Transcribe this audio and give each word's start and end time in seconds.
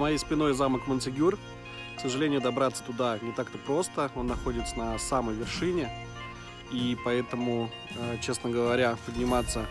моей 0.00 0.18
спиной 0.18 0.54
замок 0.54 0.86
Монсегюр. 0.86 1.38
К 1.96 2.00
сожалению, 2.00 2.40
добраться 2.40 2.82
туда 2.82 3.18
не 3.20 3.32
так-то 3.32 3.58
просто. 3.58 4.10
Он 4.16 4.26
находится 4.26 4.76
на 4.76 4.98
самой 4.98 5.34
вершине. 5.34 5.90
И 6.72 6.96
поэтому, 7.04 7.70
э, 7.96 8.16
честно 8.22 8.50
говоря, 8.50 8.96
подниматься 9.04 9.66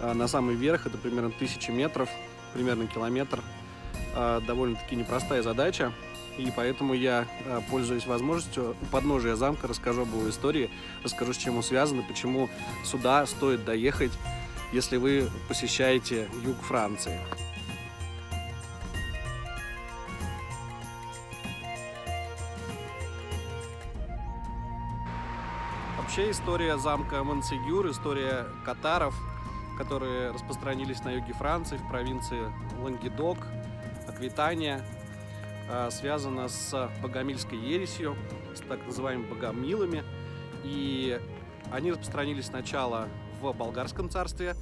э, 0.00 0.12
на 0.12 0.28
самый 0.28 0.54
верх, 0.54 0.86
это 0.86 0.96
примерно 0.98 1.30
тысячи 1.30 1.70
метров, 1.70 2.08
примерно 2.52 2.86
километр, 2.86 3.42
э, 4.14 4.40
довольно-таки 4.46 4.94
непростая 4.94 5.42
задача. 5.42 5.92
И 6.38 6.52
поэтому 6.54 6.92
я, 6.92 7.26
пользуясь 7.70 8.06
возможностью, 8.06 8.76
у 8.82 8.84
подножия 8.86 9.36
замка 9.36 9.66
расскажу 9.66 10.02
об 10.02 10.08
его 10.08 10.28
истории, 10.28 10.70
расскажу, 11.02 11.32
с 11.32 11.38
чем 11.38 11.56
он 11.56 11.62
связан 11.62 12.00
и 12.00 12.02
почему 12.02 12.50
сюда 12.84 13.24
стоит 13.24 13.64
доехать, 13.64 14.12
если 14.70 14.98
вы 14.98 15.30
посещаете 15.48 16.28
юг 16.44 16.60
Франции. 16.60 17.18
Вообще 26.06 26.30
история 26.30 26.78
замка 26.78 27.24
Монсегюр, 27.24 27.90
история 27.90 28.46
катаров, 28.64 29.12
которые 29.76 30.30
распространились 30.30 31.02
на 31.02 31.10
юге 31.10 31.32
Франции, 31.32 31.78
в 31.78 31.88
провинции 31.88 32.42
Лангедок, 32.80 33.38
Аквитания, 34.06 34.86
а, 35.68 35.90
связана 35.90 36.46
с 36.46 36.90
богомильской 37.02 37.58
ересью, 37.58 38.16
с 38.54 38.60
так 38.60 38.86
называемыми 38.86 39.30
богомилами. 39.30 40.04
И 40.62 41.20
они 41.72 41.90
распространились 41.90 42.46
сначала 42.46 43.08
в 43.40 43.52
Болгарском 43.52 44.08
царстве, 44.08 44.54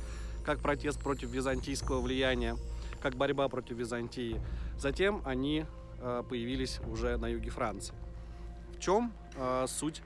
как 0.46 0.60
протест 0.60 0.98
против 0.98 1.28
византийского 1.28 2.00
влияния, 2.00 2.56
как 3.02 3.16
борьба 3.16 3.48
против 3.48 3.76
Византии. 3.76 4.40
Затем 4.78 5.20
они 5.26 5.66
а, 6.00 6.22
появились 6.22 6.80
уже 6.90 7.18
на 7.18 7.26
юге 7.26 7.50
Франции. 7.50 7.94
В 8.74 8.80
чем 8.80 9.12
а, 9.36 9.66
суть 9.66 10.00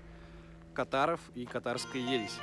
катаров 0.79 1.19
и 1.35 1.45
катарской 1.45 2.01
ереси. 2.01 2.39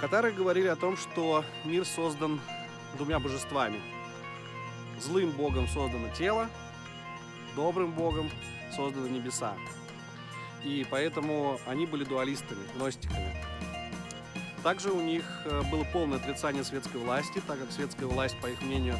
Катары 0.00 0.32
говорили 0.32 0.68
о 0.68 0.76
том, 0.76 0.96
что 0.96 1.44
мир 1.62 1.84
создан 1.84 2.40
двумя 2.96 3.20
божествами. 3.20 3.82
Злым 4.98 5.30
богом 5.32 5.68
создано 5.68 6.08
тело, 6.16 6.48
добрым 7.54 7.92
богом 7.92 8.30
созданы 8.74 9.10
небеса. 9.10 9.52
И 10.64 10.86
поэтому 10.90 11.60
они 11.66 11.84
были 11.84 12.04
дуалистами, 12.04 12.66
гностиками. 12.76 13.36
Также 14.62 14.90
у 14.90 15.02
них 15.02 15.24
э, 15.44 15.60
было 15.70 15.84
полное 15.84 16.16
отрицание 16.16 16.64
светской 16.64 16.96
власти, 16.96 17.42
так 17.46 17.58
как 17.58 17.70
светская 17.72 18.06
власть, 18.06 18.38
по 18.40 18.46
их 18.46 18.62
мнению, 18.62 18.96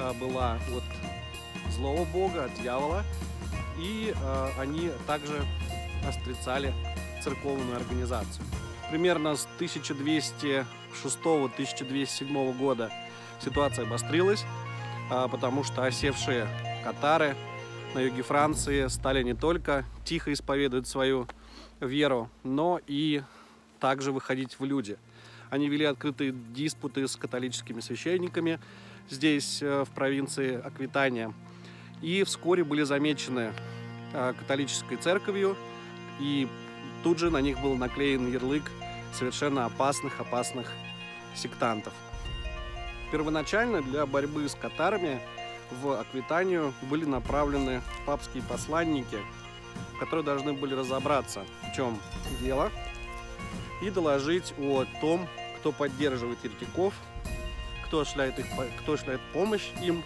э, 0.00 0.12
была 0.14 0.54
от 0.54 1.72
злого 1.72 2.04
бога, 2.06 2.46
от 2.46 2.54
дьявола. 2.54 3.04
И 3.78 4.12
э, 4.12 4.48
они 4.58 4.90
также 5.06 5.46
отрицали 6.04 6.74
церковную 7.24 7.76
организацию. 7.76 8.44
Примерно 8.90 9.34
с 9.34 9.48
1206-1207 9.58 12.58
года 12.58 12.92
ситуация 13.42 13.86
обострилась, 13.86 14.44
а, 15.10 15.26
потому 15.28 15.64
что 15.64 15.84
осевшие 15.84 16.46
катары 16.84 17.34
на 17.94 18.00
юге 18.00 18.22
Франции 18.22 18.86
стали 18.88 19.22
не 19.22 19.32
только 19.34 19.86
тихо 20.04 20.34
исповедовать 20.34 20.86
свою 20.86 21.26
веру, 21.80 22.28
но 22.42 22.78
и 22.86 23.22
также 23.80 24.12
выходить 24.12 24.58
в 24.58 24.64
люди. 24.64 24.98
Они 25.50 25.68
вели 25.68 25.84
открытые 25.84 26.34
диспуты 26.54 27.06
с 27.08 27.16
католическими 27.16 27.80
священниками 27.80 28.60
здесь, 29.08 29.62
э, 29.62 29.84
в 29.84 29.90
провинции 29.90 30.60
Аквитания. 30.60 31.32
И 32.02 32.24
вскоре 32.24 32.64
были 32.64 32.82
замечены 32.82 33.52
э, 34.12 34.34
католической 34.38 34.96
церковью 34.96 35.56
и 36.20 36.48
тут 37.04 37.18
же 37.18 37.30
на 37.30 37.38
них 37.38 37.60
был 37.60 37.76
наклеен 37.76 38.32
ярлык 38.32 38.64
совершенно 39.12 39.66
опасных, 39.66 40.18
опасных 40.18 40.72
сектантов. 41.36 41.92
Первоначально 43.12 43.82
для 43.82 44.06
борьбы 44.06 44.48
с 44.48 44.54
катарами 44.54 45.20
в 45.82 46.00
Аквитанию 46.00 46.72
были 46.82 47.04
направлены 47.04 47.82
папские 48.06 48.42
посланники, 48.42 49.18
которые 50.00 50.24
должны 50.24 50.54
были 50.54 50.74
разобраться, 50.74 51.44
в 51.70 51.76
чем 51.76 52.00
дело, 52.40 52.72
и 53.82 53.90
доложить 53.90 54.54
о 54.58 54.84
том, 55.00 55.28
кто 55.58 55.72
поддерживает 55.72 56.42
еретиков, 56.42 56.94
кто 57.86 58.04
шляет, 58.04 58.38
их, 58.38 58.46
кто 58.80 58.96
шляет 58.96 59.20
помощь 59.32 59.68
им. 59.82 60.02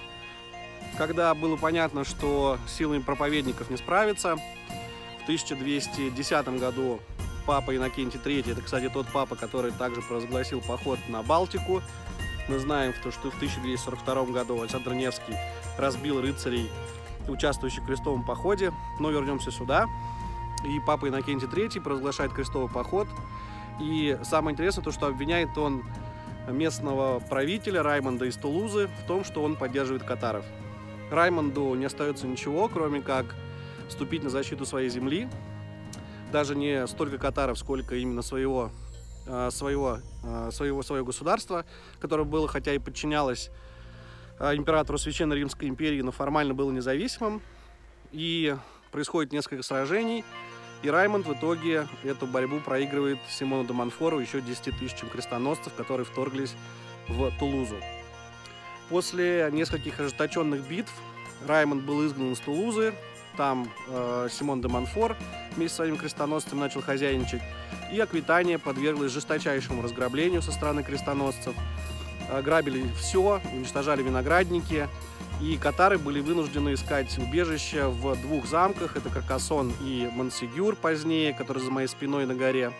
Когда 0.96 1.32
было 1.34 1.56
понятно, 1.56 2.04
что 2.04 2.58
силами 2.66 3.00
проповедников 3.00 3.70
не 3.70 3.76
справиться, 3.76 4.36
1210 5.28 6.48
году 6.58 7.00
папа 7.44 7.76
Иннокентий 7.76 8.18
III, 8.18 8.52
это, 8.52 8.62
кстати, 8.62 8.88
тот 8.88 9.06
папа, 9.12 9.36
который 9.36 9.72
также 9.72 10.00
провозгласил 10.00 10.62
поход 10.62 10.98
на 11.08 11.22
Балтику. 11.22 11.82
Мы 12.48 12.58
знаем, 12.58 12.94
что 12.94 13.10
в 13.10 13.36
1242 13.36 14.24
году 14.32 14.58
Александр 14.62 14.94
Невский 14.94 15.34
разбил 15.76 16.22
рыцарей, 16.22 16.70
участвующих 17.28 17.82
в 17.82 17.86
крестовом 17.86 18.24
походе. 18.24 18.72
Но 19.00 19.10
вернемся 19.10 19.50
сюда. 19.50 19.84
И 20.64 20.80
папа 20.86 21.10
Иннокентий 21.10 21.46
III 21.46 21.82
провозглашает 21.82 22.32
крестовый 22.32 22.70
поход. 22.70 23.06
И 23.82 24.18
самое 24.24 24.54
интересное 24.54 24.82
то, 24.82 24.92
что 24.92 25.08
обвиняет 25.08 25.58
он 25.58 25.84
местного 26.48 27.20
правителя 27.20 27.82
Раймонда 27.82 28.24
из 28.24 28.36
Тулузы 28.36 28.88
в 29.04 29.06
том, 29.06 29.24
что 29.24 29.42
он 29.42 29.56
поддерживает 29.56 30.04
катаров. 30.04 30.46
Раймонду 31.10 31.74
не 31.74 31.84
остается 31.84 32.26
ничего, 32.26 32.68
кроме 32.68 33.02
как 33.02 33.36
вступить 33.88 34.22
на 34.22 34.30
защиту 34.30 34.64
своей 34.66 34.88
земли. 34.88 35.28
Даже 36.32 36.54
не 36.54 36.86
столько 36.86 37.18
катаров, 37.18 37.58
сколько 37.58 37.96
именно 37.96 38.22
своего, 38.22 38.70
а, 39.26 39.50
своего, 39.50 39.98
а, 40.24 40.50
своего, 40.50 40.82
своего 40.82 41.06
государства, 41.06 41.64
которое 42.00 42.24
было, 42.24 42.46
хотя 42.48 42.74
и 42.74 42.78
подчинялось 42.78 43.50
а, 44.38 44.54
императору 44.54 44.98
Священной 44.98 45.36
Римской 45.36 45.68
империи, 45.68 46.02
но 46.02 46.12
формально 46.12 46.54
было 46.54 46.70
независимым. 46.70 47.40
И 48.12 48.56
происходит 48.90 49.32
несколько 49.32 49.62
сражений, 49.62 50.24
и 50.82 50.90
Раймонд 50.90 51.26
в 51.26 51.32
итоге 51.32 51.88
эту 52.04 52.26
борьбу 52.26 52.60
проигрывает 52.60 53.18
Симону 53.28 53.66
де 53.66 53.72
Монфору 53.72 54.20
еще 54.20 54.40
10 54.40 54.78
тысячам 54.78 55.08
крестоносцев, 55.08 55.74
которые 55.74 56.04
вторглись 56.04 56.54
в 57.08 57.30
Тулузу. 57.38 57.76
После 58.88 59.48
нескольких 59.52 59.98
ожесточенных 59.98 60.66
битв 60.68 60.92
Раймонд 61.46 61.84
был 61.84 62.06
изгнан 62.06 62.32
из 62.32 62.38
Тулузы, 62.40 62.94
там 63.38 63.70
э, 63.86 64.28
Симон 64.30 64.60
де 64.60 64.68
Монфор 64.68 65.16
вместе 65.56 65.72
с 65.72 65.76
своим 65.76 65.96
крестоносцем 65.96 66.58
начал 66.58 66.82
хозяйничать. 66.82 67.40
И 67.90 67.98
Аквитания 68.00 68.58
подверглась 68.58 69.12
жесточайшему 69.12 69.80
разграблению 69.80 70.42
со 70.42 70.50
стороны 70.52 70.82
крестоносцев. 70.82 71.54
Э, 72.28 72.42
грабили 72.42 72.84
все, 72.98 73.40
уничтожали 73.54 74.02
виноградники. 74.02 74.88
И 75.40 75.56
катары 75.56 75.98
были 75.98 76.20
вынуждены 76.20 76.74
искать 76.74 77.16
убежище 77.16 77.86
в 77.86 78.20
двух 78.20 78.46
замках. 78.46 78.96
Это 78.96 79.08
Каркасон 79.08 79.72
и 79.80 80.10
Монсигюр 80.12 80.74
позднее, 80.74 81.32
который 81.32 81.62
за 81.62 81.70
моей 81.70 81.86
спиной 81.86 82.26
на 82.26 82.34
горе. 82.34 82.72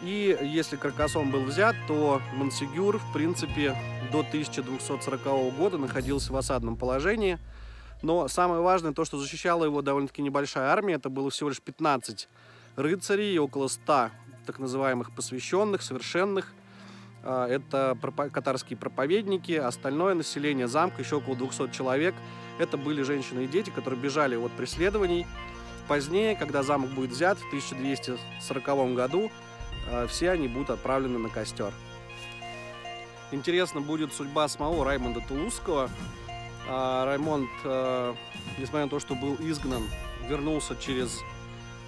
И 0.00 0.38
если 0.40 0.76
Каркасон 0.76 1.30
был 1.30 1.42
взят, 1.42 1.76
то 1.86 2.22
Монсигюр, 2.32 2.98
в 2.98 3.12
принципе, 3.12 3.76
до 4.10 4.20
1240 4.20 5.54
года 5.58 5.76
находился 5.76 6.32
в 6.32 6.36
осадном 6.36 6.76
положении– 6.76 7.38
но 8.02 8.28
самое 8.28 8.60
важное 8.60 8.92
то, 8.92 9.04
что 9.04 9.18
защищала 9.18 9.64
его 9.64 9.82
довольно-таки 9.82 10.22
небольшая 10.22 10.70
армия. 10.70 10.94
Это 10.94 11.08
было 11.08 11.30
всего 11.30 11.48
лишь 11.48 11.60
15 11.60 12.28
рыцарей 12.76 13.34
и 13.34 13.38
около 13.38 13.68
100 13.68 14.10
так 14.46 14.58
называемых 14.58 15.12
посвященных, 15.12 15.82
совершенных. 15.82 16.52
А, 17.22 17.46
это 17.46 17.98
катарские 18.32 18.76
проповедники, 18.76 19.52
остальное 19.52 20.14
население 20.14 20.68
замка, 20.68 21.02
еще 21.02 21.16
около 21.16 21.36
200 21.36 21.70
человек. 21.72 22.14
Это 22.58 22.76
были 22.76 23.02
женщины 23.02 23.44
и 23.44 23.46
дети, 23.46 23.70
которые 23.70 24.00
бежали 24.00 24.36
от 24.36 24.52
преследований. 24.52 25.26
Позднее, 25.88 26.36
когда 26.36 26.62
замок 26.62 26.90
будет 26.90 27.10
взят 27.10 27.38
в 27.38 27.46
1240 27.48 28.94
году, 28.94 29.30
а, 29.90 30.06
все 30.06 30.30
они 30.30 30.48
будут 30.48 30.70
отправлены 30.70 31.18
на 31.18 31.28
костер. 31.28 31.72
Интересно 33.32 33.80
будет 33.80 34.12
судьба 34.14 34.48
самого 34.48 34.84
Раймонда 34.84 35.20
Тулузского, 35.20 35.90
Раймонд, 36.68 37.48
а, 37.64 38.14
несмотря 38.58 38.84
на 38.84 38.90
то, 38.90 39.00
что 39.00 39.14
был 39.14 39.36
изгнан, 39.40 39.88
вернулся 40.28 40.76
через 40.76 41.20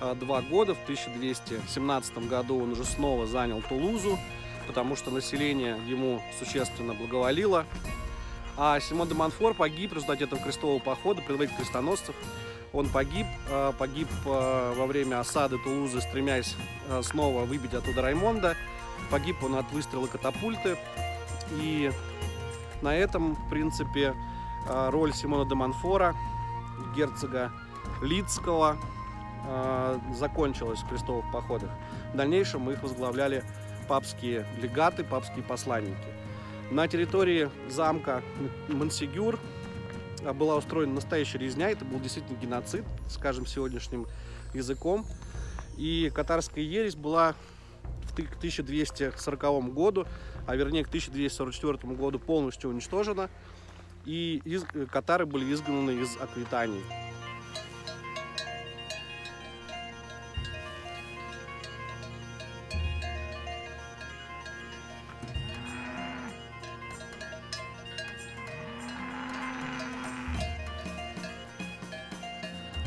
а, 0.00 0.15
два 0.15 0.41
года. 0.41 0.75
В 0.75 0.82
1217 0.85 2.29
году 2.29 2.62
он 2.62 2.73
уже 2.73 2.85
снова 2.85 3.27
занял 3.27 3.61
Тулузу, 3.62 4.19
потому 4.67 4.97
что 4.97 5.11
население 5.11 5.79
ему 5.87 6.23
существенно 6.38 6.94
благоволило. 6.94 7.67
А 8.56 8.81
Симон 8.81 9.09
де 9.09 9.15
Монфор 9.15 9.55
погиб 9.55 9.91
в 9.91 9.94
результате 9.94 10.25
этого 10.25 10.43
крестового 10.43 10.79
похода, 10.79 11.21
предводитель 11.23 11.59
крестоносцев. 11.59 12.15
Он 12.73 12.88
погиб, 12.88 13.26
погиб 13.79 14.06
во 14.25 14.87
время 14.87 15.19
осады 15.19 15.59
Тулузы, 15.59 16.00
стремясь 16.00 16.55
снова 17.03 17.44
выбить 17.44 17.75
оттуда 17.75 18.03
Раймонда. 18.03 18.56
Погиб 19.11 19.43
он 19.43 19.56
от 19.56 19.71
выстрела 19.73 20.06
катапульты. 20.06 20.76
И 21.61 21.91
на 22.83 22.94
этом, 22.94 23.35
в 23.35 23.50
принципе, 23.50 24.15
а, 24.15 24.30
роль 24.69 25.12
Симона 25.12 25.45
де 25.45 25.55
Монфора, 25.55 26.15
герцога 26.95 27.51
Лидского, 28.03 28.79
а, 29.47 30.01
закончилась 30.15 30.81
в 30.81 30.89
крестовых 30.89 31.25
походах. 31.33 31.71
В 32.12 32.17
дальнейшем 32.17 32.71
их 32.71 32.83
возглавляли 32.83 33.45
папские 33.89 34.47
легаты, 34.61 35.05
папские 35.05 35.43
посланники. 35.43 35.97
На 36.71 36.87
территории 36.87 37.51
замка 37.69 38.23
Мансигюр 38.69 39.39
а, 40.25 40.33
была 40.33 40.57
устроена 40.57 40.95
настоящая 40.95 41.39
резня. 41.39 41.71
Это 41.71 41.85
был 41.85 42.01
действительно 42.01 42.37
геноцид, 42.37 42.85
скажем, 43.09 43.47
сегодняшним 43.47 44.07
языком. 44.55 45.07
И 45.77 46.12
катарская 46.15 46.62
ересь 46.62 46.95
была 46.95 47.35
в 48.03 48.12
1240 48.12 49.73
году, 49.73 50.07
а 50.47 50.57
вернее 50.57 50.85
к 50.85 50.89
1244 50.89 51.95
году 51.95 52.19
полностью 52.19 52.71
уничтожена. 52.71 53.31
И 54.05 54.41
из, 54.44 54.64
э, 54.75 54.87
катары 54.91 55.26
были 55.26 55.52
изгнаны 55.52 55.91
из 55.91 56.17
Аквитании. 56.17 56.82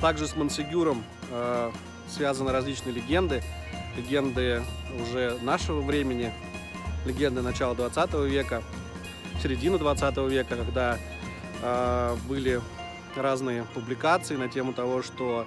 Также 0.04 0.28
с 0.28 0.36
Мансигюром 0.36 1.02
э, 1.32 1.72
связаны 2.10 2.52
различные 2.52 2.94
легенды. 2.94 3.42
Легенды 3.96 4.62
уже 5.02 5.38
нашего 5.42 5.82
времени, 5.82 6.34
легенды 7.06 7.42
начала 7.42 7.74
20 7.74 8.14
века, 8.26 8.64
середины 9.44 9.78
20 9.78 10.18
века, 10.30 10.56
когда 10.56 10.98
э, 11.62 12.16
были 12.30 12.62
разные 13.18 13.64
публикации 13.74 14.38
на 14.38 14.48
тему 14.48 14.72
того, 14.72 15.04
что 15.04 15.46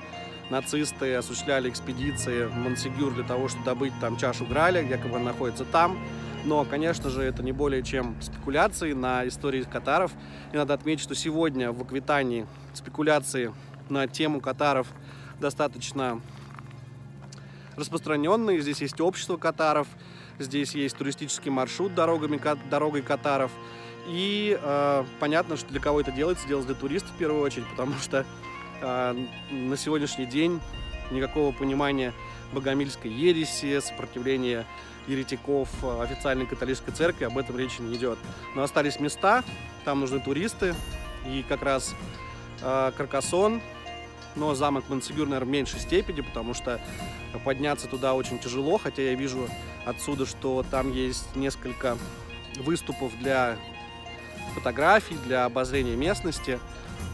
нацисты 0.50 1.14
осуществляли 1.14 1.70
экспедиции 1.70 2.44
в 2.44 2.54
Мансигюр 2.54 3.14
для 3.14 3.24
того, 3.24 3.48
чтобы 3.48 3.64
добыть 3.64 3.92
там 3.98 4.18
чашу 4.18 4.44
Граля, 4.44 4.82
якобы 4.82 5.16
она 5.16 5.26
находится 5.32 5.64
там. 5.64 5.98
Но, 6.44 6.64
конечно 6.64 7.08
же, 7.08 7.22
это 7.22 7.42
не 7.42 7.52
более 7.52 7.82
чем 7.82 8.14
спекуляции 8.20 8.92
на 8.92 9.26
истории 9.26 9.62
катаров. 9.62 10.12
И 10.52 10.56
надо 10.56 10.74
отметить, 10.74 11.02
что 11.02 11.14
сегодня 11.14 11.72
в 11.72 11.82
Аквитании 11.82 12.46
спекуляции 12.74 13.52
на 13.88 14.06
тему 14.06 14.40
катаров 14.40 14.86
достаточно 15.40 16.20
распространенные. 17.76 18.60
Здесь 18.60 18.82
есть 18.82 19.00
общество 19.00 19.38
катаров, 19.38 19.88
здесь 20.38 20.74
есть 20.74 20.96
туристический 20.96 21.50
маршрут 21.50 21.94
дорогами, 21.94 22.40
дорогой 22.70 23.02
катаров. 23.02 23.50
И 24.08 24.58
э, 24.60 25.04
понятно, 25.18 25.56
что 25.56 25.68
для 25.68 25.80
кого 25.80 26.00
это 26.00 26.12
делается, 26.12 26.46
делается 26.46 26.72
для 26.72 26.80
туристов 26.80 27.10
в 27.12 27.18
первую 27.18 27.42
очередь, 27.42 27.68
потому 27.68 27.94
что 27.94 28.24
э, 28.80 29.26
на 29.50 29.76
сегодняшний 29.76 30.26
день 30.26 30.60
никакого 31.10 31.52
понимания 31.52 32.12
богомильской 32.52 33.10
ереси, 33.10 33.80
сопротивления 33.80 34.64
еретиков 35.08 35.68
официальной 36.00 36.46
католической 36.46 36.92
церкви, 36.92 37.24
об 37.24 37.38
этом 37.38 37.56
речи 37.56 37.80
не 37.80 37.96
идет. 37.96 38.18
Но 38.54 38.62
остались 38.62 39.00
места, 39.00 39.44
там 39.84 40.00
нужны 40.00 40.20
туристы, 40.20 40.74
и 41.26 41.44
как 41.48 41.62
раз 41.62 41.94
э, 42.62 42.92
Каркасон, 42.96 43.60
но 44.36 44.54
замок 44.54 44.84
Мансигюр, 44.88 45.26
наверное, 45.26 45.48
в 45.48 45.52
меньшей 45.52 45.80
степени, 45.80 46.20
потому 46.20 46.54
что 46.54 46.80
подняться 47.44 47.88
туда 47.88 48.14
очень 48.14 48.38
тяжело, 48.38 48.78
хотя 48.78 49.02
я 49.02 49.14
вижу 49.14 49.48
отсюда, 49.84 50.26
что 50.26 50.64
там 50.70 50.92
есть 50.92 51.34
несколько 51.34 51.96
выступов 52.58 53.16
для 53.18 53.56
фотографий, 54.54 55.16
для 55.24 55.44
обозрения 55.44 55.96
местности, 55.96 56.58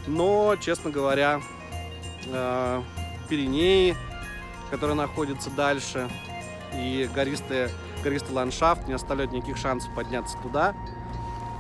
но, 0.07 0.57
честно 0.61 0.91
говоря, 0.91 1.41
э, 2.27 2.83
Пиренеи, 3.29 3.97
которые 4.71 4.97
находятся 4.97 5.51
дальше, 5.51 6.09
и 6.75 7.09
гористый, 7.15 7.69
гористый 8.03 8.33
ландшафт 8.33 8.87
не 8.89 8.95
оставляют 8.95 9.33
никаких 9.33 9.57
шансов 9.57 9.95
подняться 9.95 10.37
туда. 10.43 10.75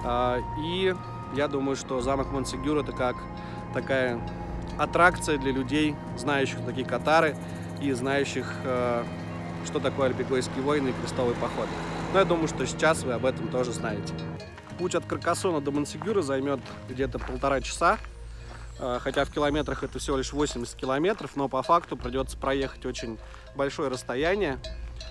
Э, 0.05 0.41
и 0.59 0.95
я 1.35 1.49
думаю, 1.49 1.77
что 1.77 2.01
замок 2.01 2.31
Монсигюр 2.31 2.79
это 2.79 2.93
как 2.93 3.17
такая 3.75 4.21
аттракция 4.79 5.39
для 5.39 5.53
людей, 5.53 5.95
знающих 6.17 6.59
такие 6.65 6.87
катары 6.87 7.37
и 7.81 7.93
знающих, 7.93 8.47
э, 8.65 9.05
что 9.67 9.81
такое 9.81 10.09
Альбегойские 10.09 10.63
войны 10.63 10.91
и 10.91 10.93
крестовый 10.93 11.35
поход. 11.35 11.69
Но 12.13 12.19
я 12.19 12.25
думаю, 12.25 12.49
что 12.49 12.67
сейчас 12.67 13.03
вы 13.05 13.13
об 13.13 13.25
этом 13.25 13.49
тоже 13.49 13.73
знаете. 13.73 14.13
Путь 14.79 14.95
от 14.95 15.05
Каркасона 15.05 15.61
до 15.61 15.71
Мансигюра 15.71 16.23
займет 16.23 16.61
где-то 16.89 17.19
полтора 17.19 17.61
часа, 17.61 17.99
э, 18.79 18.99
хотя 19.01 19.25
в 19.25 19.31
километрах 19.31 19.83
это 19.83 19.99
всего 19.99 20.17
лишь 20.17 20.33
80 20.33 20.75
километров, 20.77 21.37
но 21.37 21.49
по 21.49 21.63
факту 21.63 21.97
придется 21.97 22.37
проехать 22.37 22.85
очень 22.87 23.19
большое 23.55 23.89
расстояние 23.91 24.59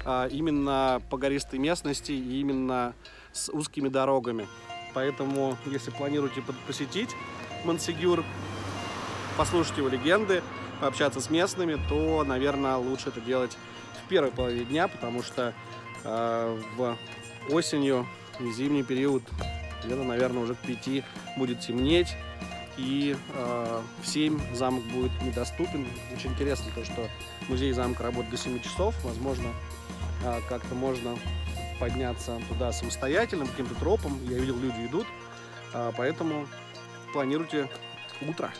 э, 0.05 0.29
именно 0.31 1.01
по 1.09 1.17
гористой 1.17 1.59
местности 1.59 2.11
и 2.11 2.39
именно 2.39 2.93
с 3.31 3.49
узкими 3.51 3.89
дорогами. 3.89 4.47
Поэтому, 4.93 5.57
если 5.65 5.91
планируете 5.91 6.43
посетить 6.67 7.09
Мансигюр, 7.63 8.23
послушать 9.37 9.77
его 9.77 9.87
легенды, 9.87 10.41
пообщаться 10.79 11.21
с 11.21 11.29
местными, 11.29 11.79
то, 11.89 12.23
наверное, 12.23 12.77
лучше 12.77 13.09
это 13.09 13.21
делать 13.21 13.57
в 14.03 14.09
первой 14.09 14.31
половине 14.31 14.65
дня, 14.65 14.87
потому 14.87 15.23
что 15.23 15.53
э, 16.03 16.61
в 16.75 16.97
осенью 17.49 18.07
и 18.39 18.51
зимний 18.51 18.83
период 18.83 19.23
где-то, 19.83 20.03
наверное, 20.03 20.43
уже 20.43 20.55
к 20.55 20.59
пяти 20.59 21.03
будет 21.37 21.59
темнеть, 21.59 22.15
и 22.77 23.15
э, 23.33 23.81
в 24.01 24.07
7 24.07 24.55
замок 24.55 24.83
будет 24.85 25.11
недоступен. 25.21 25.85
Очень 26.15 26.31
интересно 26.31 26.71
то, 26.73 26.85
что 26.85 27.07
музей 27.49 27.71
замка 27.73 28.03
работает 28.03 28.31
до 28.31 28.37
7 28.37 28.59
часов. 28.61 28.95
Возможно, 29.03 29.49
э, 30.23 30.39
как-то 30.49 30.73
можно 30.73 31.17
подняться 31.79 32.39
туда 32.47 32.71
самостоятельно, 32.71 33.45
каким-то 33.45 33.75
тропом. 33.75 34.19
Я 34.27 34.37
видел, 34.37 34.57
люди 34.57 34.85
идут. 34.85 35.05
Э, 35.73 35.91
поэтому 35.95 36.47
планируйте 37.13 37.69
утро. 38.21 38.51